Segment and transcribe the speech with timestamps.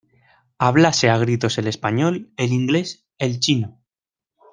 [0.57, 3.79] hablase a gritos el español, el inglés, el chino.